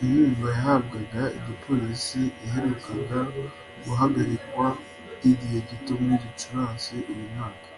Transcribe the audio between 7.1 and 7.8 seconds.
uyu mwaka